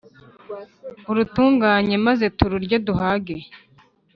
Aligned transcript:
urutunganye 1.09 1.95
maze 2.05 2.25
tururye 2.37 2.77
duhage 2.87 3.35